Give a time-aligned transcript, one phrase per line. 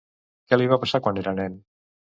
[0.53, 1.63] Què li va passar quan era nen?